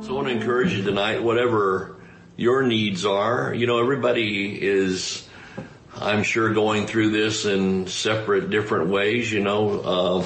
[0.00, 1.96] So I want to encourage you tonight, whatever
[2.36, 5.28] your needs are, you know, everybody is,
[5.96, 10.24] I'm sure going through this in separate different ways, you know,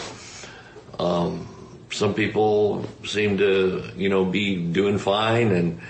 [0.99, 1.49] uh, um,
[1.91, 5.81] some people seem to, you know, be doing fine and,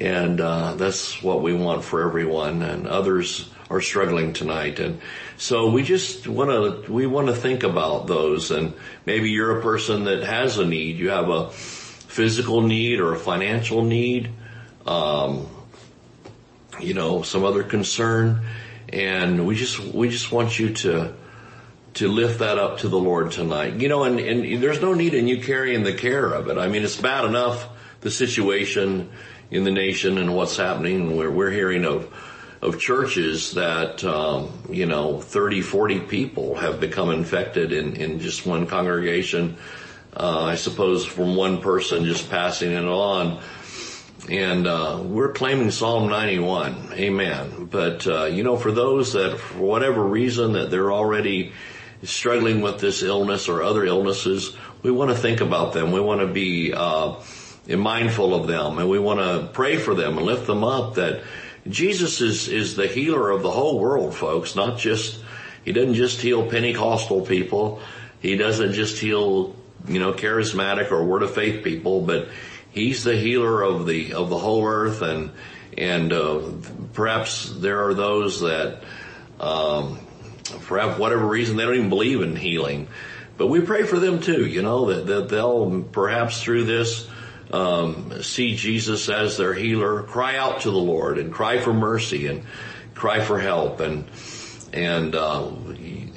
[0.00, 4.80] and, uh, that's what we want for everyone and others are struggling tonight.
[4.80, 5.00] And
[5.36, 8.74] so we just want to, we want to think about those and
[9.06, 10.98] maybe you're a person that has a need.
[10.98, 11.50] You have a
[12.08, 14.30] physical need or a financial need,
[14.86, 15.46] um,
[16.80, 18.44] you know, some other concern.
[18.88, 21.14] And we just, we just want you to,
[21.94, 23.74] to lift that up to the Lord tonight.
[23.74, 26.56] You know, and, and there's no need in you carrying the care of it.
[26.56, 27.68] I mean, it's bad enough,
[28.00, 29.10] the situation
[29.50, 31.16] in the nation and what's happening.
[31.16, 32.12] We're, we're hearing of,
[32.62, 38.46] of churches that, um, you know, 30, 40 people have become infected in, in just
[38.46, 39.58] one congregation.
[40.16, 43.40] Uh, I suppose from one person just passing it on.
[44.28, 46.92] And, uh, we're claiming Psalm 91.
[46.94, 47.68] Amen.
[47.70, 51.52] But, uh, you know, for those that, for whatever reason, that they're already
[52.02, 55.92] struggling with this illness or other illnesses, we want to think about them.
[55.92, 57.14] We want to be, uh,
[57.68, 61.22] mindful of them and we want to pray for them and lift them up that
[61.68, 65.20] Jesus is, is the healer of the whole world, folks, not just,
[65.64, 67.80] he doesn't just heal Pentecostal people.
[68.20, 69.54] He doesn't just heal,
[69.86, 72.28] you know, charismatic or word of faith people, but
[72.70, 75.30] he's the healer of the, of the whole earth and,
[75.76, 76.40] and, uh,
[76.92, 78.82] perhaps there are those that,
[79.38, 79.96] um,
[80.60, 82.88] for whatever reason, they don't even believe in healing.
[83.36, 87.08] But we pray for them too, you know, that, that they'll perhaps through this,
[87.52, 92.26] um, see Jesus as their healer, cry out to the Lord and cry for mercy
[92.26, 92.42] and
[92.94, 93.80] cry for help.
[93.80, 94.04] And,
[94.72, 95.50] and, uh,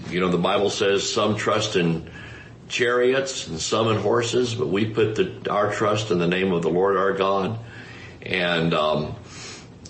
[0.09, 2.09] you know, the Bible says some trust in
[2.72, 6.61] chariots and some in horses, but we put the, our trust in the name of
[6.61, 7.59] the Lord our God.
[8.23, 9.16] And, um,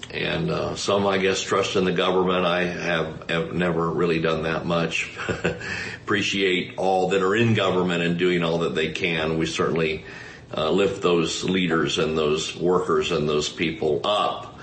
[0.09, 2.45] and uh, some I guess trust in the government.
[2.45, 5.17] I have, have never really done that much.
[6.03, 9.37] Appreciate all that are in government and doing all that they can.
[9.37, 10.03] We certainly
[10.55, 14.59] uh, lift those leaders and those workers and those people up.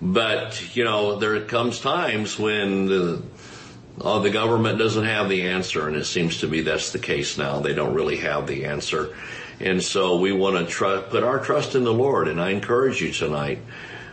[0.00, 3.22] But you know, there comes times when the
[4.00, 7.38] uh, the government doesn't have the answer, and it seems to be that's the case
[7.38, 7.60] now.
[7.60, 9.14] They don't really have the answer,
[9.60, 12.28] and so we want to tr- put our trust in the Lord.
[12.28, 13.58] And I encourage you tonight.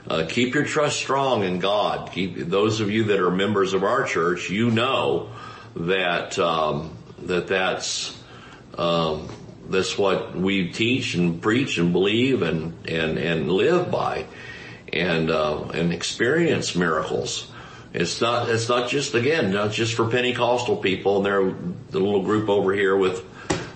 [0.08, 2.12] Uh, keep your trust strong in God.
[2.12, 5.32] Keep those of you that are members of our church, you know
[5.76, 8.18] that um, that that's
[8.78, 9.30] um,
[9.70, 14.26] that's what we teach and preach and believe and and and live by,
[14.94, 17.52] and uh, and experience miracles.
[17.96, 21.18] It's not it's not just again not just for Pentecostal people.
[21.18, 21.56] And they're
[21.92, 23.24] the little group over here with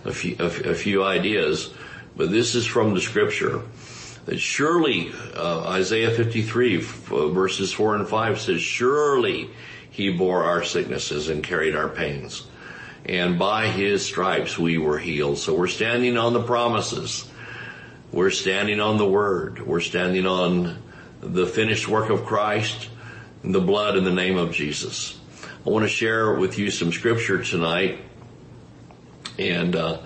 [0.06, 1.74] a few a, a few ideas,
[2.18, 3.62] but this is from the Scripture
[4.26, 9.50] that surely uh, Isaiah 53 verses 4 and 5 says, surely
[9.90, 12.46] he bore our sicknesses and carried our pains.
[13.06, 15.40] And by his stripes we were healed.
[15.40, 17.28] So we're standing on the promises.
[18.12, 19.66] We're standing on the word.
[19.66, 20.78] We're standing on
[21.22, 22.88] the finished work of Christ,
[23.44, 25.20] the blood in the name of Jesus.
[25.66, 28.00] I want to share with you some scripture tonight.
[29.38, 30.00] And, uh,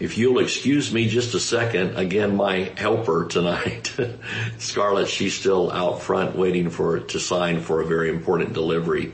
[0.00, 3.94] if you'll excuse me just a second, again, my helper tonight,
[4.58, 9.12] Scarlett, she's still out front waiting for to sign for a very important delivery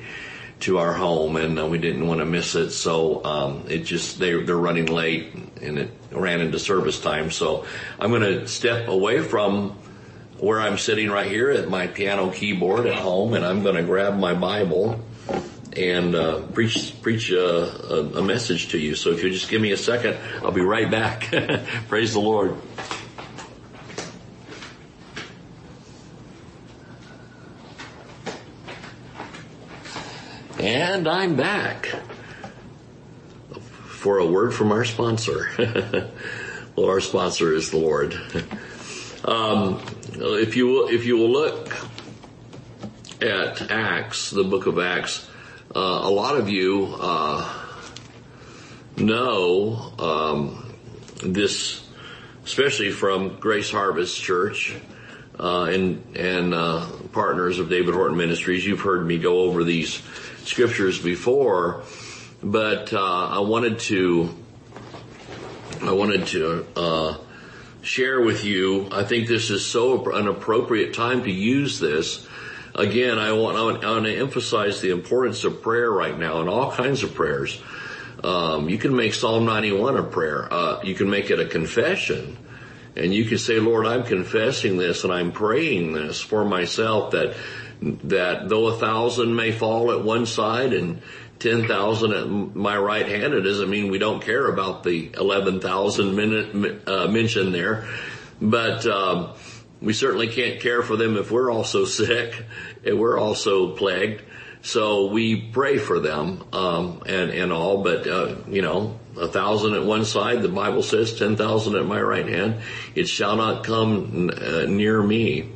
[0.60, 2.70] to our home, and uh, we didn't want to miss it.
[2.70, 7.32] So um, it just they they're running late, and it ran into service time.
[7.32, 7.66] So
[7.98, 9.76] I'm going to step away from
[10.38, 13.82] where I'm sitting right here at my piano keyboard at home, and I'm going to
[13.82, 15.00] grab my Bible
[15.76, 18.94] and uh, preach preach a, a, a, message to you.
[18.94, 21.28] So if you just give me a second, I'll be right back.
[21.88, 22.56] Praise the Lord.
[30.58, 31.94] And I'm back
[33.86, 35.50] for a word from our sponsor.
[36.76, 38.18] well, our sponsor is the Lord.
[39.24, 39.80] Um,
[40.18, 41.76] if you will, if you will look
[43.20, 45.28] at Acts, the book of Acts,
[45.74, 47.52] uh, a lot of you uh,
[48.96, 50.74] know um,
[51.22, 51.86] this,
[52.44, 54.74] especially from Grace Harvest Church
[55.38, 58.64] uh, and and uh, partners of David Horton Ministries.
[58.64, 60.02] You've heard me go over these
[60.44, 61.82] scriptures before,
[62.42, 64.34] but uh, I wanted to
[65.82, 67.18] I wanted to uh,
[67.86, 68.88] share with you.
[68.90, 72.26] I think this is so an appropriate time to use this
[72.76, 76.70] again, I want, I want, to emphasize the importance of prayer right now and all
[76.70, 77.60] kinds of prayers.
[78.22, 80.52] Um, you can make Psalm 91 a prayer.
[80.52, 82.36] Uh, you can make it a confession.
[82.94, 87.36] And you can say, Lord, I'm confessing this and I'm praying this for myself that,
[88.04, 91.02] that though a thousand may fall at one side and
[91.38, 96.88] 10,000 at my right hand, it doesn't mean we don't care about the 11,000 minute,
[96.88, 97.86] uh, mentioned there.
[98.40, 99.30] But, um,
[99.80, 102.44] we certainly can't care for them if we're also sick
[102.84, 104.22] and we're also plagued.
[104.62, 109.74] So we pray for them, um, and, and all, but, uh, you know, a thousand
[109.74, 112.62] at one side, the Bible says 10,000 at my right hand.
[112.94, 115.52] It shall not come uh, near me.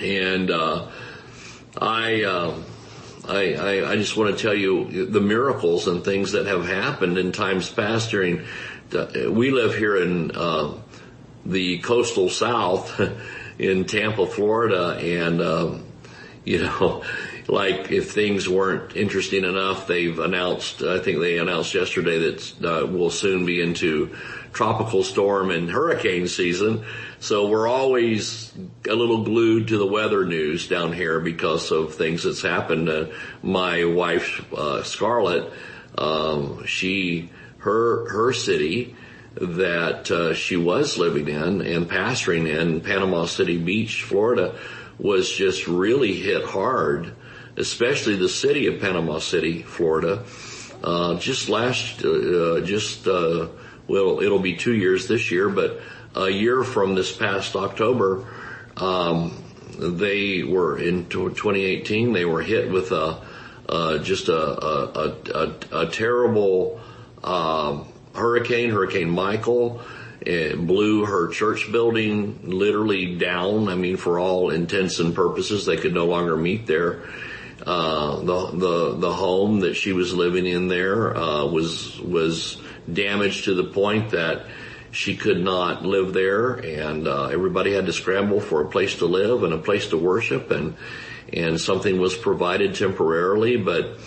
[0.00, 0.90] And, uh,
[1.76, 2.54] I, uh,
[3.28, 7.18] I, I, I, just want to tell you the miracles and things that have happened
[7.18, 8.44] in times past during,
[8.90, 10.74] we live here in, uh,
[11.44, 13.00] the coastal south
[13.58, 15.84] in Tampa, Florida, and, um,
[16.44, 17.04] you know,
[17.48, 22.86] like if things weren't interesting enough, they've announced, I think they announced yesterday that uh,
[22.86, 24.14] we'll soon be into
[24.52, 26.84] tropical storm and hurricane season.
[27.20, 28.52] So we're always
[28.88, 32.88] a little glued to the weather news down here because of things that's happened.
[32.88, 33.06] Uh,
[33.42, 35.52] my wife, uh, Scarlett,
[35.96, 38.94] um, she, her, her city,
[39.34, 44.58] that uh, she was living in and pastoring in Panama City Beach, Florida,
[44.98, 47.14] was just really hit hard
[47.58, 50.24] especially the city of Panama City, Florida.
[50.82, 53.48] Uh, just last, uh, just, uh,
[53.88, 55.80] well, it'll be two years this year, but
[56.18, 58.26] a year from this past October,
[58.76, 59.42] um,
[59.78, 63.22] they were in 2018, they were hit with a,
[63.68, 66.80] uh, just a, a, a, a terrible,
[67.22, 69.80] um, hurricane, Hurricane Michael.
[70.20, 73.68] It blew her church building literally down.
[73.68, 77.04] I mean, for all intents and purposes, they could no longer meet there.
[77.64, 82.60] Uh, the the the home that she was living in there uh, was was
[82.92, 84.46] damaged to the point that
[84.90, 89.06] she could not live there, and uh, everybody had to scramble for a place to
[89.06, 90.76] live and a place to worship, and
[91.32, 93.98] and something was provided temporarily, but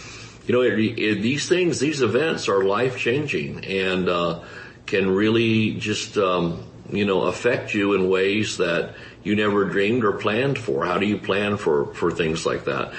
[0.48, 4.42] you know it, it, these things, these events are life changing and uh,
[4.86, 10.14] can really just um, you know affect you in ways that you never dreamed or
[10.14, 10.86] planned for.
[10.86, 12.94] How do you plan for for things like that?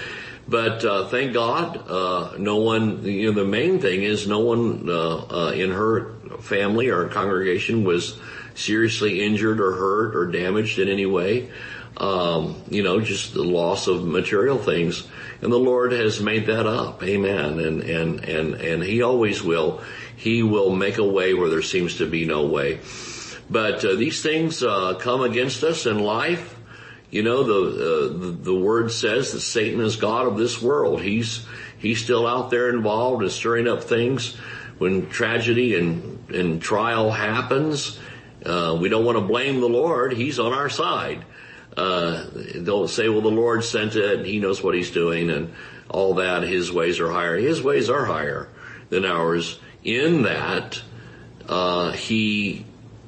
[0.46, 3.04] But uh, thank God, uh, no one.
[3.04, 7.84] You know, the main thing is no one uh, uh, in her family or congregation
[7.84, 8.18] was
[8.54, 11.50] seriously injured or hurt or damaged in any way.
[11.96, 15.06] Um, you know, just the loss of material things,
[15.42, 17.02] and the Lord has made that up.
[17.02, 17.60] Amen.
[17.60, 19.82] And and and and He always will.
[20.16, 22.80] He will make a way where there seems to be no way.
[23.50, 26.56] But uh, these things uh, come against us in life.
[27.10, 31.02] You know, the, uh, the, the word says that Satan is God of this world.
[31.02, 31.44] He's,
[31.78, 34.34] he's still out there involved and stirring up things
[34.78, 37.98] when tragedy and, and trial happens.
[38.44, 40.12] Uh, we don't want to blame the Lord.
[40.12, 41.24] He's on our side.
[41.76, 42.24] Uh,
[42.62, 45.54] don't say, well, the Lord sent it he knows what he's doing and
[45.88, 46.42] all that.
[46.42, 47.36] His ways are higher.
[47.36, 48.48] His ways are higher
[48.90, 50.80] than ours in that,
[51.48, 52.64] uh, he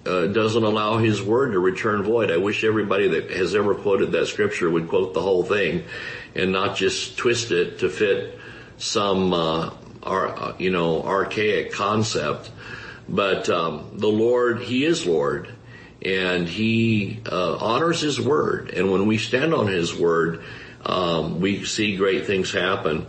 [0.07, 2.31] uh, doesn't allow his word to return void.
[2.31, 5.85] I wish everybody that has ever quoted that scripture would quote the whole thing
[6.35, 8.39] and not just twist it to fit
[8.77, 9.71] some, uh,
[10.03, 12.51] uh, you know, archaic concept.
[13.09, 15.53] But um, the Lord, He is Lord,
[16.03, 18.71] and He uh, honors His word.
[18.71, 20.43] And when we stand on His word,
[20.85, 23.07] um, we see great things happen.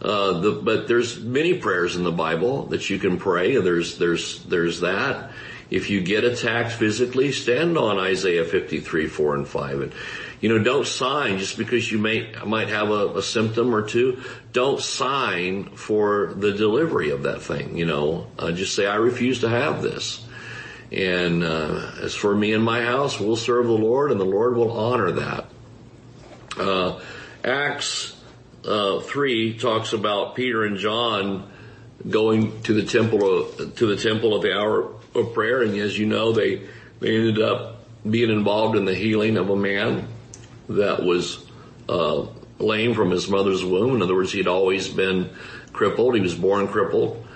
[0.00, 3.56] Uh, the, but there's many prayers in the Bible that you can pray.
[3.56, 5.30] There's there's there's that.
[5.70, 9.80] If you get attacked physically, stand on Isaiah 53, 4 and 5.
[9.80, 9.92] And,
[10.42, 14.22] you know, don't sign just because you may, might have a, a symptom or two.
[14.52, 18.26] Don't sign for the delivery of that thing, you know.
[18.36, 20.26] Uh, just say, I refuse to have this.
[20.90, 24.56] And, uh, as for me and my house, we'll serve the Lord and the Lord
[24.56, 25.46] will honor that.
[26.58, 27.00] Uh,
[27.44, 28.20] Acts,
[28.66, 31.48] uh, 3 talks about Peter and John
[32.10, 35.62] going to the temple of, to the temple at the hour of prayer.
[35.62, 36.66] And as you know, they,
[36.98, 40.08] they ended up being involved in the healing of a man
[40.68, 41.44] that was,
[41.88, 42.26] uh,
[42.58, 43.96] lame from his mother's womb.
[43.96, 45.30] In other words, he had always been
[45.72, 46.14] crippled.
[46.14, 47.26] He was born crippled.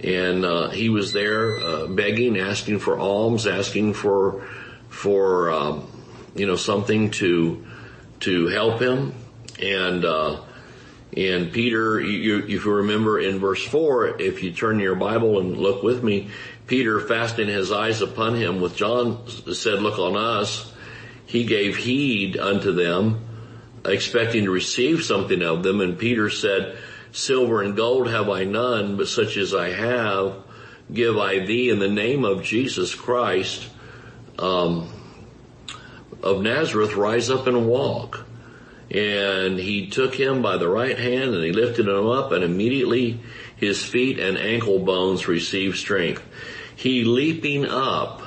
[0.00, 4.44] And, uh, he was there, uh, begging, asking for alms, asking for,
[4.88, 5.86] for, um,
[6.34, 7.64] you know, something to,
[8.20, 9.14] to help him.
[9.60, 10.40] And, uh,
[11.16, 15.56] and Peter, you, if you remember in verse four, if you turn your Bible and
[15.56, 16.30] look with me,
[16.66, 20.71] Peter, fastening his eyes upon him with John said, look on us.
[21.32, 23.24] He gave heed unto them,
[23.86, 25.80] expecting to receive something of them.
[25.80, 26.76] And Peter said,
[27.10, 30.34] silver and gold have I none, but such as I have,
[30.92, 33.66] give I thee in the name of Jesus Christ.
[34.38, 34.90] um,
[36.22, 38.26] of Nazareth, rise up and walk.
[38.90, 43.20] And he took him by the right hand and he lifted him up and immediately
[43.56, 46.22] his feet and ankle bones received strength.
[46.76, 48.21] He leaping up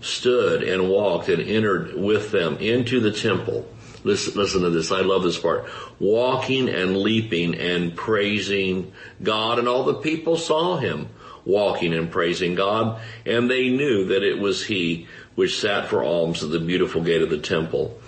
[0.00, 3.66] stood and walked and entered with them into the temple.
[4.04, 4.92] Listen, listen to this.
[4.92, 5.68] I love this part.
[5.98, 11.08] Walking and leaping and praising God and all the people saw him
[11.44, 16.42] walking and praising God and they knew that it was he which sat for alms
[16.42, 17.98] at the beautiful gate of the temple.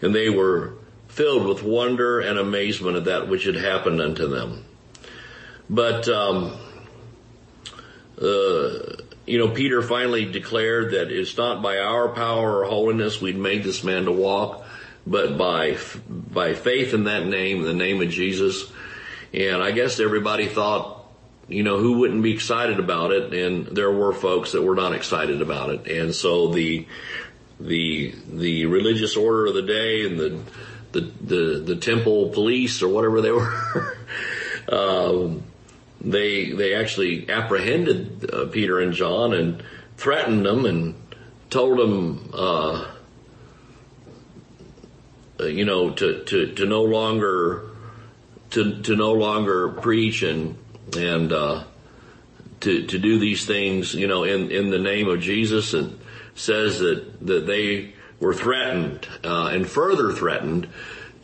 [0.00, 0.74] And they were
[1.08, 4.64] filled with wonder and amazement at that which had happened unto them.
[5.68, 6.56] But, um,
[8.20, 9.01] uh,
[9.32, 13.64] you know, Peter finally declared that it's not by our power or holiness we'd made
[13.64, 14.62] this man to walk,
[15.06, 18.70] but by, by faith in that name, the name of Jesus.
[19.32, 21.06] And I guess everybody thought,
[21.48, 23.32] you know, who wouldn't be excited about it?
[23.32, 25.86] And there were folks that were not excited about it.
[25.86, 26.86] And so the,
[27.58, 30.40] the, the religious order of the day and the,
[30.92, 33.96] the, the, the temple police or whatever they were,
[34.68, 35.42] um,
[36.04, 39.62] they they actually apprehended uh, Peter and John and
[39.96, 40.94] threatened them and
[41.48, 42.90] told them, uh,
[45.38, 47.70] uh, you know, to, to, to no longer
[48.50, 50.56] to to no longer preach and
[50.96, 51.64] and uh,
[52.60, 55.98] to to do these things, you know, in in the name of Jesus, and
[56.34, 60.68] says that that they were threatened uh, and further threatened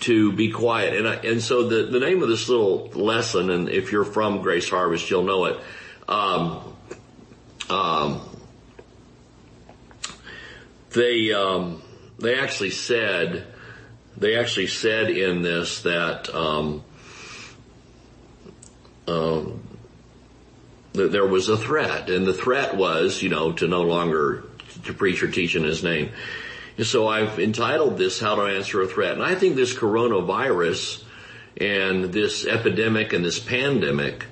[0.00, 0.95] to be quiet.
[0.95, 4.43] And I, and so the, the name of this little lesson, and if you're from
[4.43, 5.61] Grace Harvest, you'll know it.
[6.09, 6.76] Um,
[7.69, 8.21] um,
[10.90, 11.83] they, um,
[12.19, 13.47] they actually said,
[14.17, 16.83] they actually said in this that, um,
[19.07, 19.62] um,
[20.93, 24.45] that there was a threat, and the threat was, you know, to no longer
[24.85, 26.11] to preach or teach in His name.
[26.82, 29.14] So I've entitled this How to Answer a Threat.
[29.14, 31.02] And I think this coronavirus
[31.61, 34.25] and this epidemic and this pandemic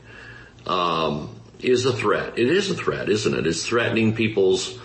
[0.64, 2.38] um, is a threat.
[2.38, 3.46] It is a threat, isn't it?
[3.48, 4.78] It's threatening people's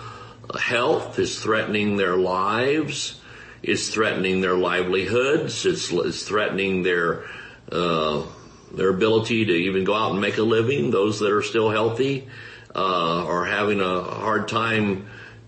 [0.59, 1.19] health.
[1.19, 3.19] It's threatening their lives.
[3.61, 5.63] It's threatening their livelihoods.
[5.67, 7.25] It's, it's threatening their
[7.71, 8.25] uh,
[8.73, 10.89] their ability to even go out and make a living.
[10.89, 12.27] Those that are still healthy
[12.73, 15.07] uh, are having a hard time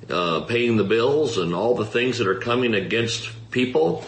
[0.09, 4.03] uh, paying the bills and all the things that are coming against people.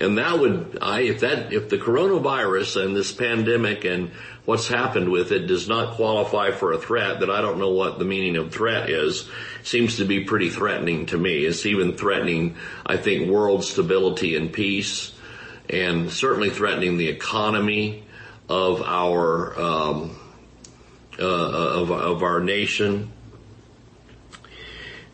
[0.00, 4.12] And that would, I, if that, if the coronavirus and this pandemic and
[4.44, 7.98] what's happened with it does not qualify for a threat, then I don't know what
[7.98, 9.28] the meaning of threat is.
[9.64, 11.44] Seems to be pretty threatening to me.
[11.44, 15.12] It's even threatening, I think, world stability and peace
[15.68, 18.04] and certainly threatening the economy
[18.48, 20.18] of our, um,
[21.18, 23.12] uh, of, of our nation.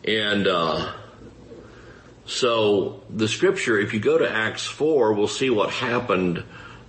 [0.05, 0.93] And uh,
[2.25, 6.43] so the scripture, if you go to Acts 4, we'll see what happened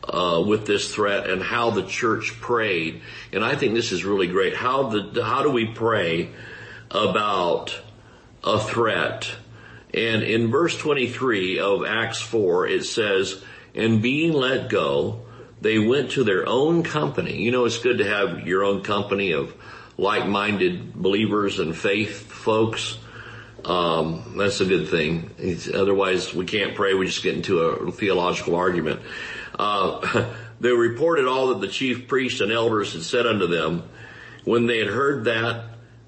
[0.05, 3.01] uh, with this threat and how the church prayed.
[3.33, 4.55] And I think this is really great.
[4.55, 6.31] How the how do we pray
[6.91, 7.81] about
[8.45, 9.31] a threat?
[9.95, 13.43] And in verse 23 of Acts 4, it says,
[13.75, 15.23] and being let go,
[15.61, 17.43] they went to their own company.
[17.43, 19.55] You know, it's good to have your own company of
[19.97, 22.99] like-minded believers and faith folks.
[23.67, 25.31] Um, that's a good thing.
[25.39, 26.95] It's, otherwise, we can't pray.
[26.95, 29.01] We just get into a theological argument.
[29.59, 33.83] Uh, they reported all that the chief priests and elders had said unto them.
[34.45, 35.65] When they had heard that,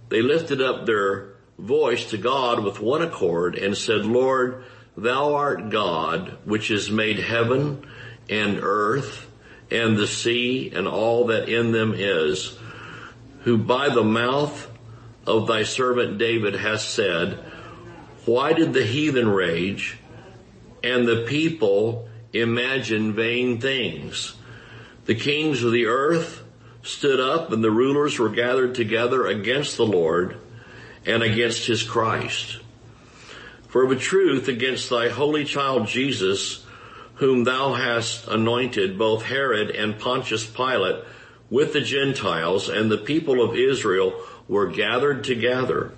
[0.09, 4.65] they lifted up their voice to God with one accord and said, Lord,
[4.97, 7.85] thou art God, which has made heaven
[8.31, 9.29] and earth
[9.69, 12.57] and the sea and all that in them is,
[13.41, 14.71] who by the mouth
[15.27, 17.45] of thy servant David has said,
[18.29, 19.97] why did the heathen rage
[20.85, 24.35] and the people imagine vain things?
[25.07, 26.45] The kings of the earth
[26.83, 30.37] stood up and the rulers were gathered together against the Lord
[31.07, 32.59] and against his Christ.
[33.69, 36.67] For of a truth against thy holy child Jesus,
[37.15, 41.03] whom thou hast anointed, both Herod and Pontius Pilate
[41.49, 45.93] with the Gentiles and the people of Israel were gathered together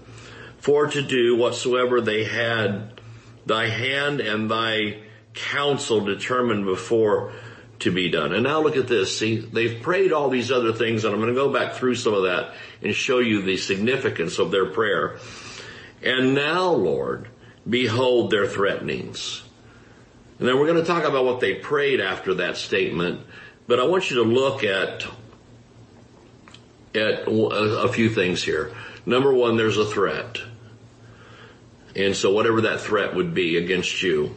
[0.60, 3.00] for to do whatsoever they had
[3.46, 4.98] thy hand and thy
[5.34, 7.32] counsel determined before
[7.80, 8.34] to be done.
[8.34, 9.18] And now look at this.
[9.18, 12.12] See, they've prayed all these other things and I'm going to go back through some
[12.12, 15.18] of that and show you the significance of their prayer.
[16.02, 17.28] And now, Lord,
[17.68, 19.42] behold their threatenings.
[20.38, 23.26] And then we're going to talk about what they prayed after that statement,
[23.66, 25.06] but I want you to look at
[26.94, 28.74] at a few things here.
[29.06, 30.38] Number one, there's a threat.
[31.96, 34.34] And so whatever that threat would be against you,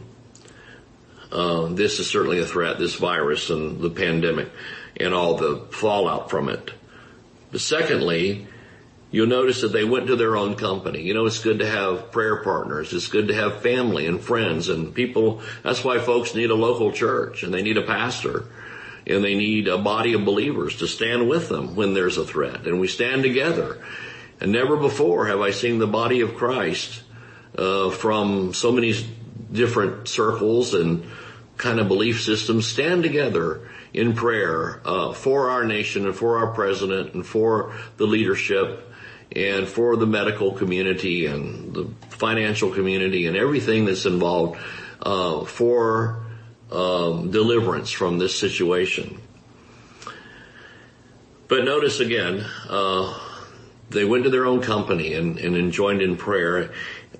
[1.30, 4.48] uh, this is certainly a threat, this virus and the pandemic
[4.96, 6.70] and all the fallout from it.
[7.50, 8.46] But secondly,
[9.10, 11.02] you'll notice that they went to their own company.
[11.02, 12.92] You know, it's good to have prayer partners.
[12.92, 15.42] It's good to have family and friends and people.
[15.62, 18.46] That's why folks need a local church and they need a pastor
[19.06, 22.66] and they need a body of believers to stand with them when there's a threat.
[22.66, 23.84] And we stand together.
[24.40, 27.02] And never before have I seen the body of Christ
[27.56, 28.94] uh, from so many
[29.52, 31.04] different circles and
[31.56, 36.52] kind of belief systems stand together in prayer uh, for our nation and for our
[36.52, 38.90] president and for the leadership
[39.34, 44.58] and for the medical community and the financial community and everything that's involved
[45.02, 46.24] uh, for
[46.72, 49.20] um, deliverance from this situation.
[51.46, 53.18] But notice again, uh,
[53.90, 56.72] they went to their own company and, and joined in prayer,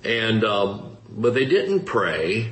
[0.03, 2.51] and um, but they didn't pray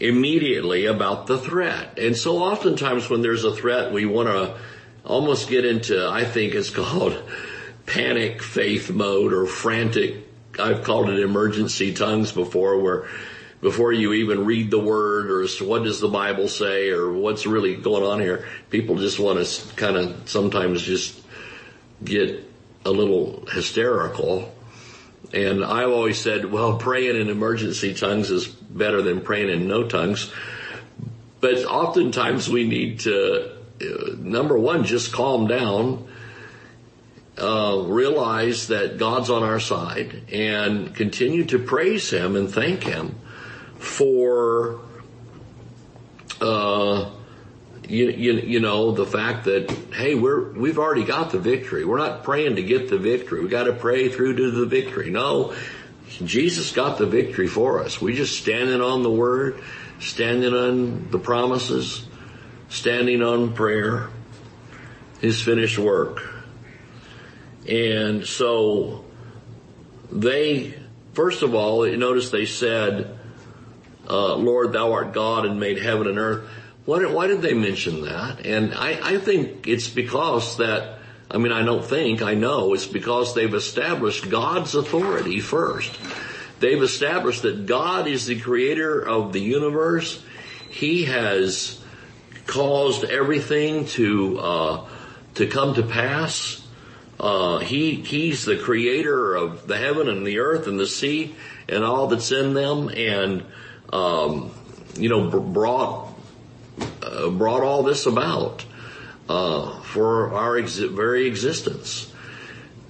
[0.00, 1.98] immediately about the threat.
[1.98, 4.58] And so oftentimes when there's a threat, we want to
[5.04, 7.22] almost get into, I think it's called
[7.86, 10.28] panic faith mode or frantic.
[10.58, 13.08] I've called it emergency tongues before where
[13.60, 17.76] before you even read the word or what does the Bible say or what's really
[17.76, 21.20] going on here, people just want to kind of sometimes just
[22.02, 22.44] get
[22.84, 24.52] a little hysterical.
[25.32, 29.88] And I've always said, well, praying in emergency tongues is better than praying in no
[29.88, 30.30] tongues.
[31.40, 36.06] But oftentimes we need to, uh, number one, just calm down
[37.38, 43.14] uh, realize that God's on our side and continue to praise Him and thank Him
[43.78, 44.80] for,
[46.40, 47.10] uh,
[47.92, 51.84] you, you, you know, the fact that, hey, we're, we've already got the victory.
[51.84, 53.42] We're not praying to get the victory.
[53.42, 55.10] We got to pray through to the victory.
[55.10, 55.54] No,
[56.08, 58.00] Jesus got the victory for us.
[58.00, 59.62] We just standing on the word,
[60.00, 62.06] standing on the promises,
[62.70, 64.08] standing on prayer,
[65.20, 66.22] His finished work.
[67.68, 69.04] And so
[70.10, 70.80] they,
[71.12, 73.18] first of all, notice they said,
[74.08, 76.48] uh, Lord, thou art God and made heaven and earth.
[76.84, 78.44] Why, why did they mention that?
[78.44, 80.98] And I, I think it's because that,
[81.30, 85.96] I mean, I don't think, I know, it's because they've established God's authority first.
[86.58, 90.22] They've established that God is the creator of the universe.
[90.70, 91.80] He has
[92.46, 94.88] caused everything to, uh,
[95.34, 96.60] to come to pass.
[97.20, 101.36] Uh, he he's the creator of the heaven and the earth and the sea
[101.68, 103.44] and all that's in them, and
[103.92, 104.50] um,
[104.96, 106.11] you know brought
[107.02, 108.64] uh, brought all this about
[109.28, 112.12] uh, for our exi- very existence.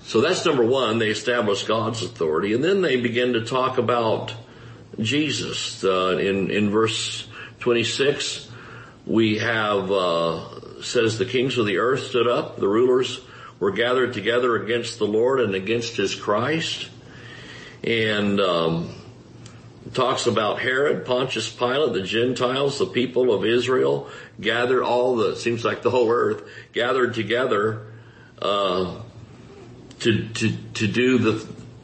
[0.03, 0.99] So that's number one.
[0.99, 4.35] They establish God's authority, and then they begin to talk about
[4.99, 5.83] Jesus.
[5.85, 7.27] Uh, in in verse
[7.61, 8.51] twenty six,
[9.07, 13.21] we have uh, says the kings of the earth stood up, the rulers
[13.61, 16.90] were gathered together against the Lord and against His Christ.
[17.85, 18.92] And um,
[19.92, 24.09] talks about Herod, Pontius Pilate, the Gentiles, the people of Israel,
[24.40, 27.87] gathered all the, seems like the whole earth, gathered together
[28.40, 29.01] uh,
[30.01, 31.33] to, to, to do the,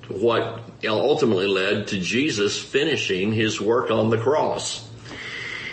[0.09, 4.89] what ultimately led to Jesus finishing his work on the cross.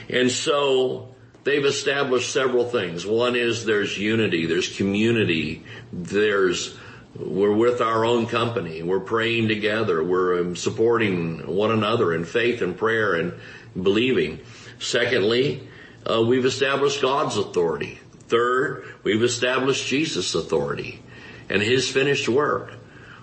[0.10, 3.06] And so they've established several things.
[3.06, 6.78] One is there's unity, there's community, there's
[7.18, 8.84] we're with our own company.
[8.84, 10.04] We're praying together.
[10.04, 13.34] We're um, supporting one another in faith and prayer and
[13.82, 14.42] believing.
[14.80, 15.68] Secondly,
[16.10, 18.00] uh, we've established God's authority.
[18.28, 21.02] Third, we've established Jesus' authority
[21.50, 22.74] and His finished work.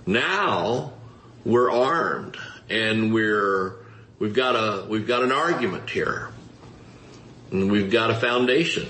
[0.06, 0.92] Now
[1.44, 2.36] we're armed
[2.70, 3.76] and we're
[4.18, 6.30] we've got a we've got an argument here.
[7.50, 8.88] And we've got a foundation.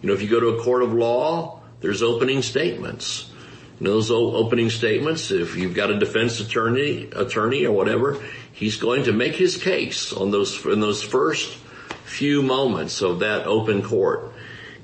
[0.00, 3.30] You know, if you go to a court of law, there's opening statements.
[3.80, 8.20] Those opening statements, if you've got a defense attorney, attorney or whatever,
[8.52, 11.56] he's going to make his case on those, in those first
[12.04, 14.32] few moments of that open court.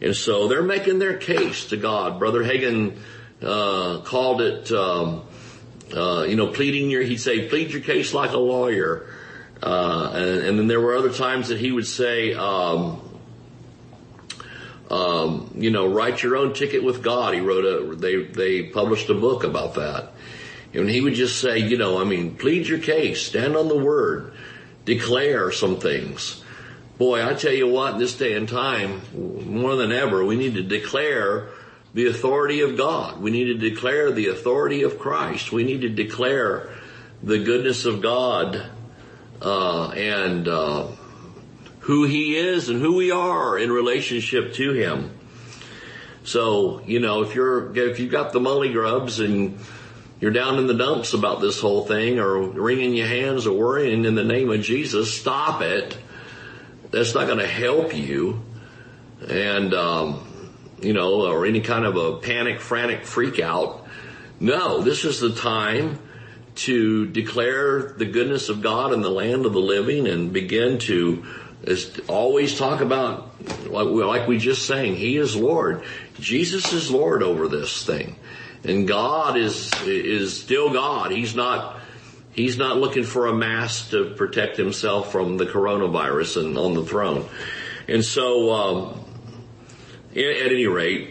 [0.00, 2.20] And so they're making their case to God.
[2.20, 2.96] Brother Hagin,
[3.42, 5.26] uh, called it, um,
[5.94, 9.06] uh, you know, pleading your, he'd say, plead your case like a lawyer.
[9.62, 13.00] Uh, and, and, then there were other times that he would say, um,
[14.94, 17.34] um, you know, write your own ticket with God.
[17.34, 20.12] He wrote a, they, they published a book about that.
[20.72, 23.76] And he would just say, you know, I mean, plead your case, stand on the
[23.76, 24.34] word,
[24.84, 26.44] declare some things.
[26.96, 30.54] Boy, I tell you what, in this day and time, more than ever, we need
[30.54, 31.48] to declare
[31.92, 33.20] the authority of God.
[33.20, 35.50] We need to declare the authority of Christ.
[35.50, 36.70] We need to declare
[37.20, 38.64] the goodness of God
[39.42, 40.86] uh, and uh,
[41.84, 45.18] who He is and who we are in relationship to Him.
[46.24, 49.58] So you know, if you're if you've got the mully grubs and
[50.20, 54.06] you're down in the dumps about this whole thing or wringing your hands or worrying
[54.06, 55.98] in the name of Jesus, stop it.
[56.90, 58.40] That's not going to help you.
[59.28, 60.24] And, um,
[60.80, 63.86] you know, or any kind of a panic, frantic freak out.
[64.40, 65.98] No, this is the time
[66.54, 71.26] to declare the goodness of God in the land of the living and begin to
[71.66, 73.30] is always talk about
[73.70, 75.84] like we just sang, He is Lord.
[76.20, 78.16] Jesus is Lord over this thing.
[78.64, 81.10] And God is, is still God.
[81.10, 81.80] He's not,
[82.32, 86.84] he's not looking for a mask to protect himself from the coronavirus and on the
[86.84, 87.28] throne.
[87.88, 89.04] And so, um,
[90.12, 91.10] at any rate,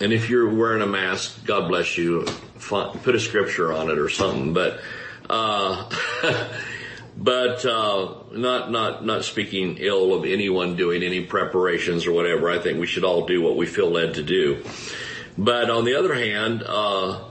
[0.00, 2.26] and if you're wearing a mask, God bless you.
[2.58, 4.54] Put a scripture on it or something.
[4.54, 4.80] But,
[5.28, 5.90] uh,
[7.20, 12.50] but uh, not not not speaking ill of anyone doing any preparations or whatever.
[12.50, 14.64] I think we should all do what we feel led to do.
[15.36, 17.22] But on the other hand, uh,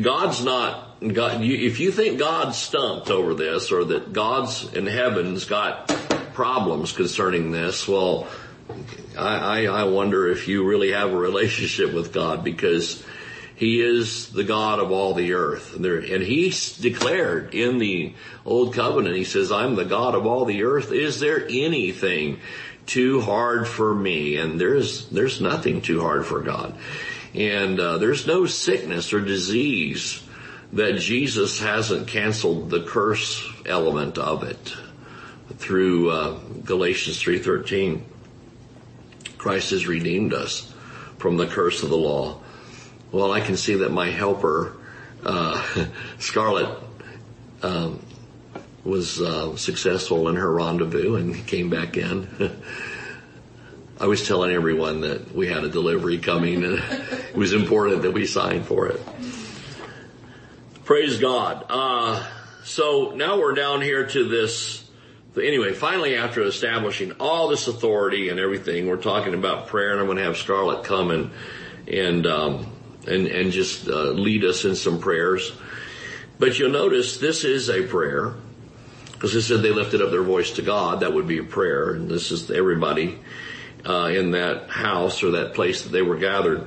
[0.00, 1.42] God's not God.
[1.42, 5.88] You, if you think God's stumped over this, or that God's in heaven's got
[6.32, 8.28] problems concerning this, well,
[9.18, 13.04] I, I, I wonder if you really have a relationship with God because
[13.62, 15.76] He is the God of all the earth.
[15.76, 18.12] And, there, and He declared in the
[18.44, 20.90] Old Covenant, He says, I'm the God of all the earth.
[20.90, 22.40] Is there anything
[22.86, 26.76] too hard for me, and there's there's nothing too hard for God,
[27.34, 30.20] and uh, there's no sickness or disease
[30.72, 34.74] that Jesus hasn't canceled the curse element of it
[35.58, 38.04] through uh, Galatians three thirteen.
[39.38, 40.74] Christ has redeemed us
[41.18, 42.40] from the curse of the law.
[43.12, 44.74] Well, I can see that my helper,
[45.22, 45.62] uh,
[46.18, 46.70] Scarlett,
[47.62, 48.00] um,
[48.84, 52.26] was uh, successful in her rendezvous and came back in.
[54.00, 58.12] I was telling everyone that we had a delivery coming and it was important that
[58.12, 59.00] we sign for it.
[60.84, 61.66] Praise God.
[61.68, 62.26] Uh,
[62.64, 64.88] so now we're down here to this.
[65.36, 70.06] Anyway, finally, after establishing all this authority and everything, we're talking about prayer, and I'm
[70.06, 71.30] going to have Scarlett come and
[71.86, 72.72] and um,
[73.06, 75.52] and and just uh, lead us in some prayers.
[76.38, 78.34] But you'll notice this is a prayer
[79.12, 81.00] because it said they lifted up their voice to God.
[81.00, 81.92] That would be a prayer.
[81.92, 83.20] And this is everybody
[83.86, 86.66] uh, in that house or that place that they were gathered.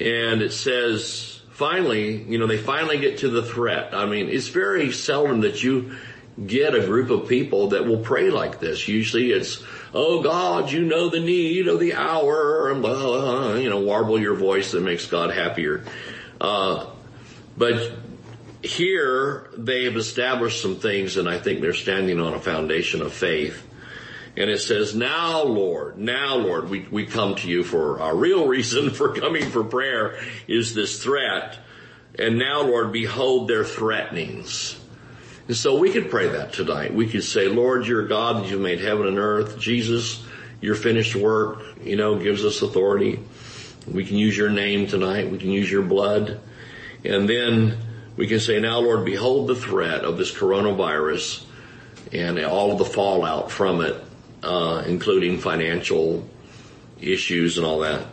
[0.00, 3.94] And it says, finally, you know, they finally get to the threat.
[3.94, 5.96] I mean, it's very seldom that you
[6.44, 8.88] get a group of people that will pray like this.
[8.88, 9.62] Usually it's,
[9.94, 14.20] oh God, you know the need of the hour, and blah, blah, you know, warble
[14.20, 15.84] your voice that makes God happier.
[16.40, 16.86] Uh,
[17.56, 17.92] but
[18.62, 23.12] here they have established some things and I think they're standing on a foundation of
[23.12, 23.62] faith.
[24.36, 28.46] And it says, now Lord, now Lord, we, we come to you for our real
[28.46, 31.58] reason for coming for prayer is this threat.
[32.18, 34.78] And now Lord, behold their threatenings.
[35.48, 36.92] And so we could pray that tonight.
[36.92, 39.58] We could say, Lord, you're God you've made heaven and earth.
[39.58, 40.24] Jesus,
[40.60, 43.20] your finished work, you know, gives us authority.
[43.86, 45.30] We can use your name tonight.
[45.30, 46.40] We can use your blood.
[47.04, 47.78] And then
[48.16, 51.44] we can say, now Lord, behold the threat of this coronavirus
[52.12, 54.02] and all of the fallout from it,
[54.42, 56.28] uh, including financial
[57.00, 58.06] issues and all that.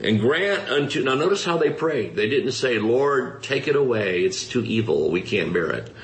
[0.00, 2.16] And grant unto, now notice how they prayed.
[2.16, 4.24] They didn't say, Lord, take it away.
[4.24, 5.10] It's too evil.
[5.10, 5.94] We can't bear it.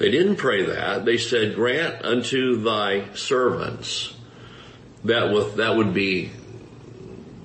[0.00, 1.04] They didn't pray that.
[1.04, 4.12] They said, grant unto thy servants.
[5.04, 6.32] That with, that would be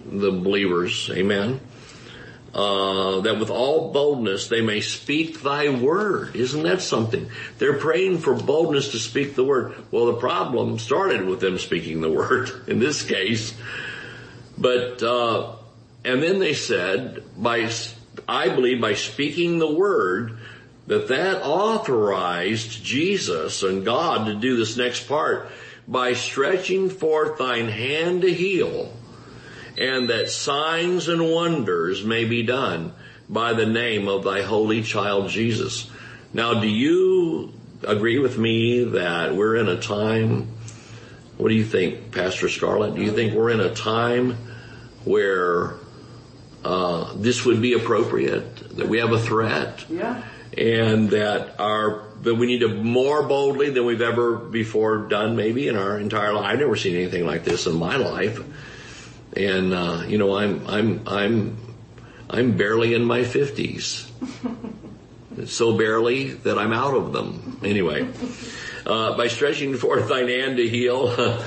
[0.09, 1.11] the believers.
[1.13, 1.59] Amen
[2.55, 6.35] uh, that with all boldness they may speak thy word.
[6.35, 7.29] Isn't that something?
[7.57, 9.75] They're praying for boldness to speak the word.
[9.91, 13.53] Well, the problem started with them speaking the word in this case.
[14.57, 15.55] But, uh,
[16.05, 17.69] and then they said, by,
[18.25, 20.37] I believe by speaking the word,
[20.87, 25.49] that that authorized Jesus and God to do this next part
[25.87, 28.91] by stretching forth thine hand to heal
[29.77, 32.93] and that signs and wonders may be done
[33.27, 35.89] by the name of thy holy child Jesus.
[36.33, 40.47] Now, do you agree with me that we're in a time,
[41.37, 42.95] what do you think, Pastor Scarlett?
[42.95, 44.37] Do you think we're in a time
[45.03, 45.75] where
[46.63, 49.85] uh, this would be appropriate, that we have a threat?
[49.89, 50.23] Yeah.
[50.57, 55.67] And that our that we need to more boldly than we've ever before done maybe
[55.67, 56.45] in our entire life.
[56.45, 58.39] I've never seen anything like this in my life
[59.35, 61.57] and uh, you know I'm I'm I'm
[62.29, 64.09] I'm barely in my fifties.
[65.45, 67.59] so barely that I'm out of them.
[67.63, 68.07] Anyway,
[68.85, 71.09] uh, by stretching forth thine hand to heal,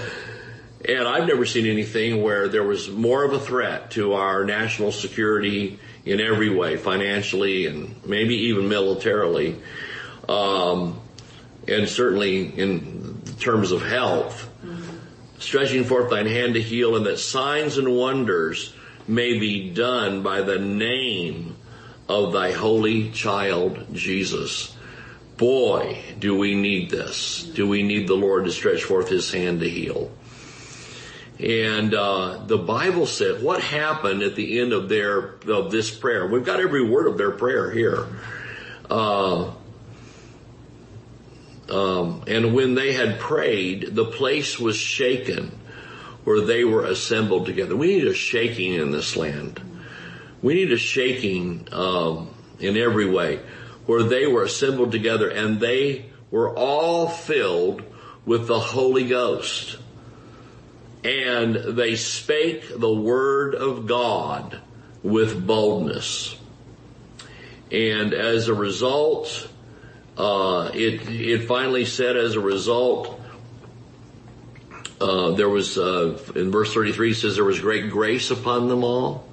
[0.84, 4.92] and I've never seen anything where there was more of a threat to our national
[4.92, 9.56] security in every way, financially and maybe even militarily,
[10.28, 11.00] um,
[11.66, 14.48] and certainly in terms of health.
[15.38, 18.74] Stretching forth thine hand to heal, and that signs and wonders
[19.06, 21.56] may be done by the name
[22.08, 24.74] of thy holy child, Jesus.
[25.36, 27.44] Boy, do we need this.
[27.44, 30.10] Do we need the Lord to stretch forth his hand to heal.
[31.38, 36.26] And uh, the Bible said what happened at the end of their of this prayer.
[36.26, 38.06] We've got every word of their prayer here.
[38.90, 39.52] Uh,
[41.70, 45.58] um, and when they had prayed, the place was shaken
[46.24, 47.76] where they were assembled together.
[47.76, 49.60] We need a shaking in this land.
[50.42, 53.40] We need a shaking um, in every way
[53.86, 57.82] where they were assembled together and they were all filled
[58.26, 59.78] with the Holy Ghost.
[61.08, 64.60] And they spake the word of God
[65.02, 66.36] with boldness.
[67.72, 69.48] And as a result,
[70.18, 73.18] uh, it it finally said as a result
[75.00, 79.26] uh, there was uh, in verse 33 says there was great grace upon them all.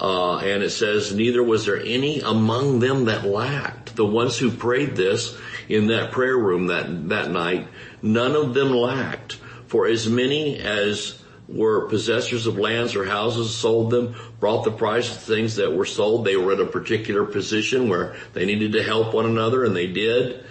[0.00, 3.96] Uh, and it says, neither was there any among them that lacked.
[3.96, 5.36] The ones who prayed this
[5.68, 7.66] in that prayer room that, that night,
[8.00, 9.38] none of them lacked.
[9.68, 15.10] For as many as were possessors of lands or houses sold them, brought the price
[15.10, 16.26] of things that were sold.
[16.26, 19.86] They were in a particular position where they needed to help one another and they
[19.86, 20.44] did.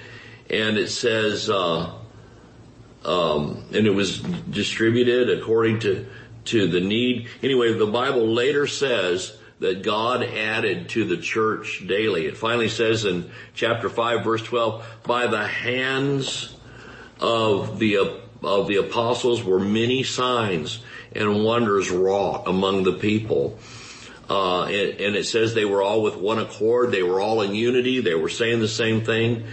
[0.50, 1.94] And it says, uh,
[3.06, 6.08] um, and it was distributed according to
[6.46, 7.28] to the need.
[7.44, 12.26] Anyway, the Bible later says that God added to the church daily.
[12.26, 16.56] It finally says in chapter five, verse twelve, by the hands
[17.20, 20.82] of the of the apostles were many signs
[21.14, 23.58] and wonders wrought among the people.
[24.30, 26.92] Uh, and, and, it says they were all with one accord.
[26.92, 28.02] They were all in unity.
[28.02, 29.46] They were saying the same thing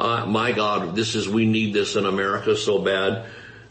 [0.00, 3.26] uh, my God, this is, we need this in America so bad.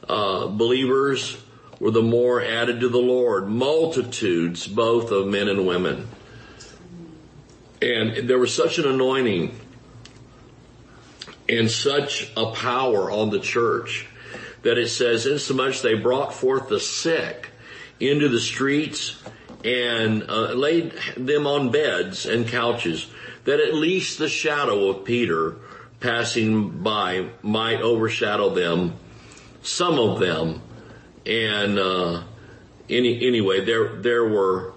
[0.07, 1.41] Uh, believers
[1.79, 6.07] were the more added to the Lord, multitudes both of men and women.
[7.81, 9.59] And there was such an anointing
[11.47, 14.05] and such a power on the church
[14.63, 17.49] that it says, insomuch they brought forth the sick
[17.99, 19.21] into the streets
[19.63, 23.09] and uh, laid them on beds and couches,
[23.45, 25.57] that at least the shadow of Peter
[25.99, 28.95] passing by might overshadow them,
[29.61, 30.61] some of them,
[31.25, 32.23] and uh,
[32.89, 34.73] any anyway, there there were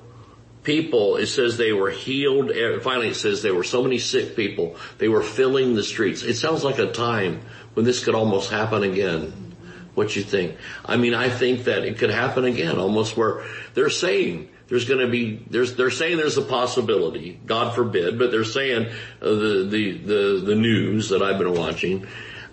[0.64, 1.16] people.
[1.16, 2.50] It says they were healed.
[2.50, 4.76] Eh, finally, it says there were so many sick people.
[4.98, 6.22] They were filling the streets.
[6.22, 7.40] It sounds like a time
[7.74, 9.51] when this could almost happen again.
[9.94, 10.56] What you think?
[10.84, 15.00] I mean, I think that it could happen again, almost where they're saying there's going
[15.00, 18.86] to be there's they're saying there's a possibility god forbid but they're saying
[19.20, 22.06] uh, the the the the news that i've been watching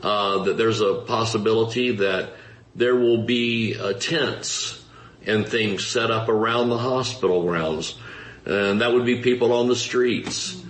[0.03, 2.33] uh, that there's a possibility that
[2.75, 4.83] there will be uh, tents
[5.25, 7.97] and things set up around the hospital grounds
[8.45, 10.61] and that would be people on the streets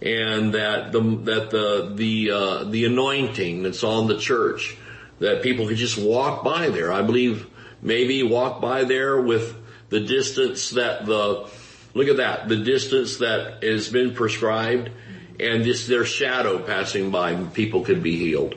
[0.00, 4.76] and that the that the the uh, the anointing that's on the church
[5.18, 7.46] that people could just walk by there i believe
[7.84, 9.56] maybe walk by there with
[9.90, 11.48] the distance that the,
[11.92, 14.90] look at that, the distance that has been prescribed
[15.38, 18.54] and just their shadow passing by, people could be healed.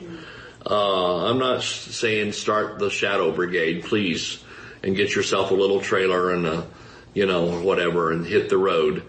[0.68, 4.42] Uh, I'm not saying start the shadow brigade, please,
[4.82, 6.66] and get yourself a little trailer and a,
[7.14, 9.04] you know, whatever and hit the road.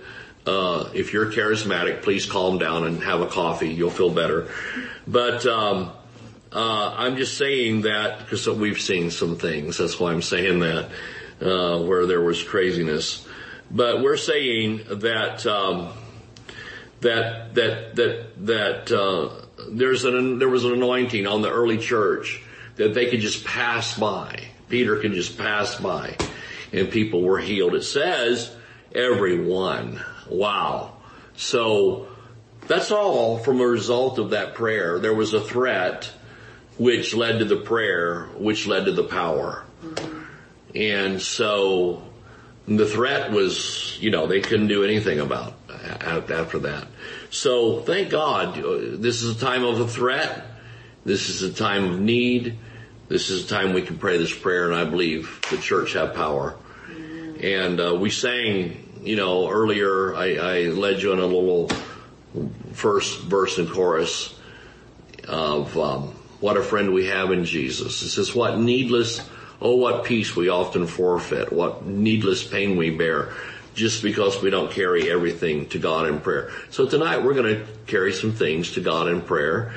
[0.45, 3.69] Uh, if you're charismatic, please calm down and have a coffee.
[3.69, 4.49] You'll feel better.
[5.07, 5.91] But, um,
[6.51, 9.77] uh, I'm just saying that because we've seen some things.
[9.77, 10.89] That's why I'm saying that
[11.41, 13.27] uh, where there was craziness.
[13.69, 15.93] But we're saying that um,
[17.01, 22.41] that that that that uh, there's an there was an anointing on the early church
[22.77, 24.43] that they could just pass by.
[24.69, 26.15] Peter could just pass by,
[26.73, 27.75] and people were healed.
[27.75, 28.55] It says
[28.93, 30.01] everyone.
[30.29, 30.97] Wow.
[31.35, 32.07] So
[32.67, 34.99] that's all from a result of that prayer.
[34.99, 36.11] There was a threat
[36.79, 39.63] which led to the prayer, which led to the power.
[40.73, 42.01] And so
[42.67, 45.55] the threat was, you know, they couldn't do anything about
[46.01, 46.87] after that.
[47.29, 48.55] So thank God,
[49.01, 50.45] this is a time of a threat.
[51.03, 52.57] This is a time of need.
[53.09, 56.13] This is a time we can pray this prayer, and I believe the church have
[56.13, 56.55] power.
[57.41, 60.15] And uh, we sang, you know, earlier.
[60.15, 61.69] I, I led you on a little
[62.73, 64.35] first verse and chorus
[65.27, 68.01] of um, what a friend we have in Jesus.
[68.01, 69.21] It says, "What needless,
[69.61, 73.33] oh what peace we often forfeit, what needless pain we bear."
[73.75, 76.51] Just because we don't carry everything to God in prayer.
[76.69, 79.71] So tonight we're going to carry some things to God in prayer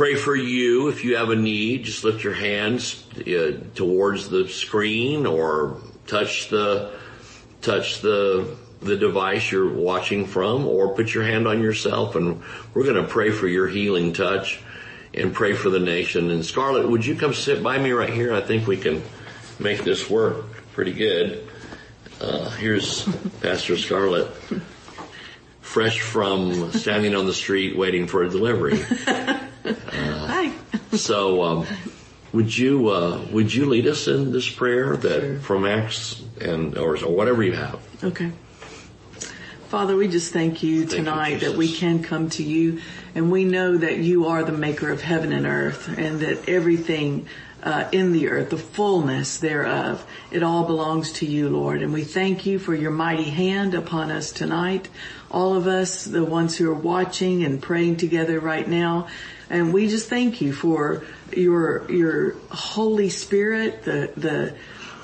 [0.00, 1.84] pray for you if you have a need.
[1.84, 6.90] Just lift your hands uh, towards the screen or touch the
[7.60, 12.40] touch the the device you're watching from, or put your hand on yourself, and
[12.72, 14.62] we're going to pray for your healing touch
[15.14, 16.30] and pray for the nation.
[16.30, 18.32] And Scarlett, would you come sit by me right here?
[18.32, 19.02] I think we can
[19.58, 21.46] make this work pretty good.
[22.20, 23.08] Uh, here's
[23.40, 24.28] Pastor Scarlett
[25.70, 28.76] fresh from standing on the street waiting for a delivery.
[29.06, 30.52] Hi.
[30.92, 31.66] So, um,
[32.32, 35.38] would you uh, would you lead us in this prayer that Sure.
[35.38, 37.80] from Acts and or, or whatever you have?
[38.02, 38.32] Okay.
[39.68, 42.80] Father, we just thank you you, tonight that we can come to you
[43.14, 47.26] and we know that you are the maker of heaven and earth and that everything
[47.62, 51.82] uh, in the earth, the fullness thereof, it all belongs to you, Lord.
[51.82, 54.88] And we thank you for your mighty hand upon us tonight.
[55.30, 59.08] All of us, the ones who are watching and praying together right now.
[59.50, 61.04] And we just thank you for
[61.36, 64.56] your, your Holy Spirit, the, the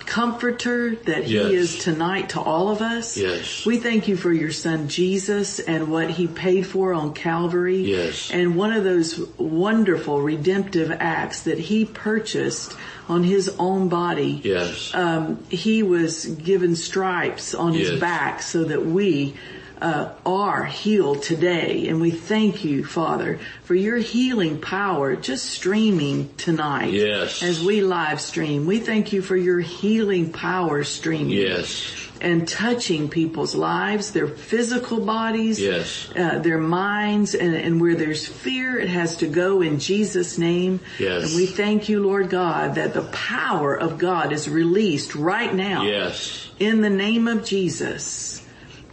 [0.07, 1.51] comforter that he Yes.
[1.53, 3.17] is tonight to all of us.
[3.17, 3.67] Yes.
[3.67, 7.83] We thank you for your son Jesus and what he paid for on Calvary.
[7.83, 8.31] Yes.
[8.33, 12.75] And one of those wonderful redemptive acts that he purchased
[13.09, 14.41] on his own body.
[14.43, 14.91] Yes.
[14.95, 17.89] Um, he was given stripes on Yes.
[17.89, 19.35] his back so that we
[19.81, 21.89] uh, are healed today.
[21.89, 26.93] And we thank you, Father, for your healing power just streaming tonight.
[26.93, 27.43] Yes.
[27.43, 28.67] As we live stream.
[28.67, 31.95] We thank you for your healing power streaming yes.
[32.21, 36.09] and touching people's lives, their physical bodies, Yes.
[36.17, 40.81] uh, their minds, and, and where there's fear, it has to go in Jesus' name.
[40.99, 41.25] Yes.
[41.29, 45.83] And we thank you, Lord God, that the power of God is released right now
[45.85, 46.49] Yes.
[46.59, 48.43] in the name of Jesus.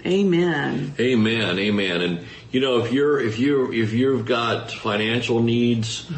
[0.05, 0.95] Amen.
[0.99, 1.59] Amen.
[1.59, 2.01] Amen.
[2.01, 6.09] And you know, if you're if you if you've got financial needs,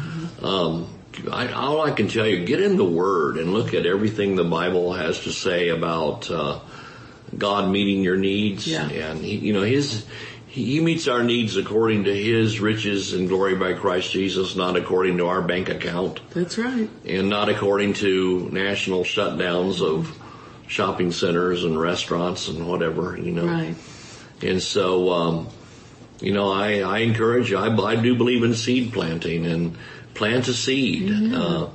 [0.42, 0.88] um,
[1.30, 4.44] I, all I can tell you, get in the Word and look at everything the
[4.44, 6.60] Bible has to say about uh,
[7.36, 8.66] God meeting your needs.
[8.66, 8.88] Yeah.
[8.88, 10.04] And he, you know, His
[10.48, 15.18] He meets our needs according to His riches and glory by Christ Jesus, not according
[15.18, 16.90] to our bank account That's right.
[17.06, 20.14] and not according to national shutdowns of
[20.68, 23.16] shopping centers and restaurants and whatever.
[23.16, 23.46] You know.
[23.46, 23.74] Right.
[24.42, 25.48] And so, um,
[26.20, 27.56] you know, I, I encourage you.
[27.58, 29.76] I, I do believe in seed planting and
[30.14, 31.34] plant a seed.
[31.34, 31.68] Uh,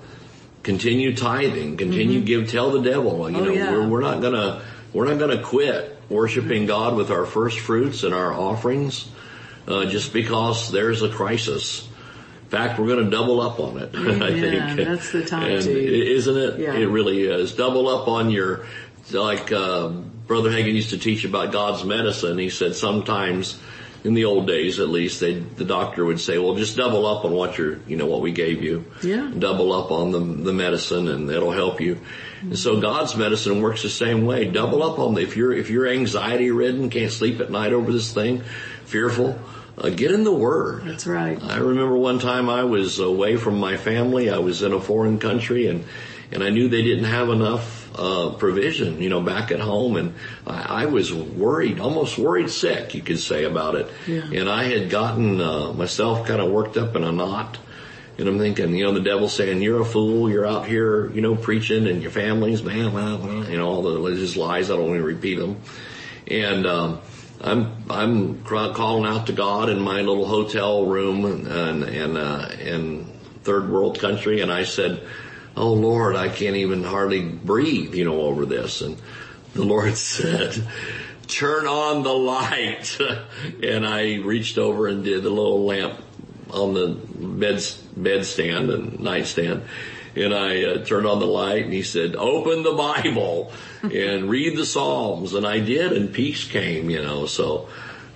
[0.63, 1.77] continue tithing.
[1.77, 2.49] Continue give.
[2.49, 3.29] Tell the devil.
[3.29, 3.71] You Oh, know, yeah.
[3.71, 4.61] we're, we're not gonna
[4.93, 9.09] we're not gonna quit worshiping God with our first fruits and our offerings
[9.67, 11.87] uh, just because there's a crisis.
[12.51, 13.91] In fact, we're going to double up on it.
[13.95, 16.15] I think That's the time and to.
[16.15, 16.59] isn't it?
[16.59, 16.73] Yeah.
[16.73, 17.55] It really is.
[17.55, 18.65] Double up on your,
[19.13, 22.37] like, uh, Brother Hagin used to teach about God's medicine.
[22.37, 23.57] He said sometimes,
[24.03, 27.23] in the old days at least, they, the doctor would say, well, just double up
[27.23, 28.83] on what you're, you know, what we gave you.
[29.01, 29.31] Yeah.
[29.37, 32.01] Double up on the, the medicine and it'll help you.
[32.41, 34.49] And so God's medicine works the same way.
[34.51, 37.93] Double up on the, if you're, if you're anxiety ridden, can't sleep at night over
[37.93, 38.43] this thing,
[38.83, 39.39] fearful,
[39.77, 40.83] uh, get in the Word.
[40.85, 41.41] That's right.
[41.41, 44.29] I remember one time I was away from my family.
[44.29, 45.85] I was in a foreign country and,
[46.31, 49.97] and I knew they didn't have enough, uh, provision, you know, back at home.
[49.97, 50.13] And
[50.45, 53.89] I, I was worried, almost worried sick, you could say about it.
[54.07, 54.23] Yeah.
[54.23, 57.57] And I had gotten, uh, myself kind of worked up in a knot.
[58.17, 61.21] And I'm thinking, you know, the devil's saying, you're a fool, you're out here, you
[61.21, 64.75] know, preaching and your family's, man, blah, blah, you know, all the just lies, I
[64.75, 65.59] don't want to repeat them.
[66.27, 67.01] And, um,
[67.41, 73.05] I'm, I'm calling out to God in my little hotel room and, and, uh, in
[73.43, 74.41] third world country.
[74.41, 75.05] And I said,
[75.57, 78.81] Oh Lord, I can't even hardly breathe, you know, over this.
[78.81, 79.01] And
[79.53, 80.67] the Lord said,
[81.27, 82.97] turn on the light.
[83.63, 85.99] and I reached over and did the little lamp
[86.51, 87.63] on the bed
[87.95, 89.63] bed stand and nightstand,
[90.15, 93.51] and I uh, turned on the light, and he said, "Open the Bible
[93.83, 96.89] and read the Psalms," and I did, and peace came.
[96.89, 97.69] You know, so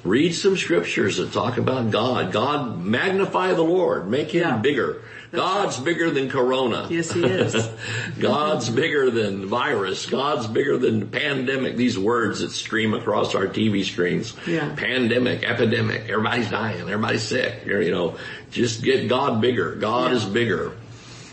[0.03, 2.31] read some scriptures that talk about God.
[2.31, 4.57] God magnify the Lord, make Him Yeah.
[4.57, 5.01] bigger.
[5.31, 6.87] God's bigger than Corona.
[6.89, 7.55] Yes, he is.
[8.19, 10.05] God's bigger than virus.
[10.05, 11.75] God's bigger than pandemic.
[11.75, 14.33] These words that stream across our TV screens.
[14.47, 14.73] Yeah.
[14.77, 16.03] Pandemic, epidemic.
[16.09, 16.79] Everybody's dying.
[16.81, 17.63] Everybody's sick.
[17.65, 18.15] You're, you know,
[18.51, 19.75] just get God bigger.
[19.75, 20.17] God Yeah.
[20.17, 20.71] is bigger.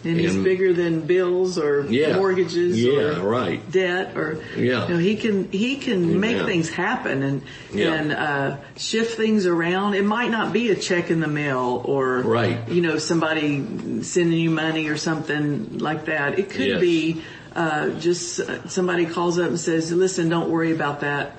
[0.04, 2.16] And he's And- bigger than bills or Yeah.
[2.16, 3.60] mortgages Yeah, or right.
[3.70, 4.88] debt or Yeah.
[4.88, 7.42] you know, he can he can make things happen and
[7.78, 9.94] and uh shift things around.
[9.94, 12.58] It might not be a check in the mail or Right.
[12.68, 13.64] you know somebody
[14.02, 16.38] sending you money or something like that.
[16.38, 16.80] It could Yes.
[16.80, 17.22] be
[17.54, 21.36] uh just uh, somebody calls up and says, "Listen, don't worry about that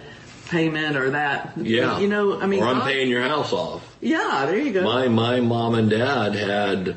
[0.50, 2.00] payment or that." Yeah.
[2.00, 3.82] You know, I mean, or I'm paying your house off.
[4.00, 4.84] Yeah, there you go.
[4.84, 6.96] My my mom and dad had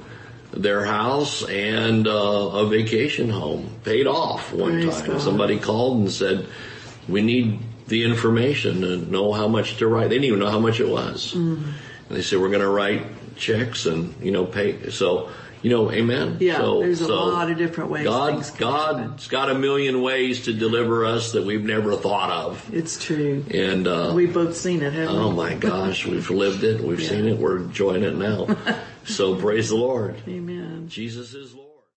[0.57, 5.11] their house and uh, a vacation home paid off one Praise time.
[5.13, 5.21] God.
[5.21, 6.47] Somebody called and said,
[7.09, 10.61] "We need the information to know how much to write." They didn't even know how
[10.61, 11.33] much it was.
[11.35, 11.65] Mm-hmm.
[12.09, 15.31] And they said, "We're going to write checks and you know pay." So
[15.63, 16.37] you know, Amen.
[16.39, 19.07] Yeah, so, there's a so lot of different ways God, things can happen.
[19.09, 23.43] God's got a million ways to deliver us that we've never thought of, It's true.
[23.51, 25.35] and uh, We've both seen it, haven't Oh we?
[25.35, 27.09] my gosh, we've lived it, we've Yeah.
[27.09, 28.47] seen it, we're enjoying it now.
[29.07, 30.17] so praise the Lord.
[30.29, 30.89] Amen.
[30.89, 31.66] Jesus is Lord.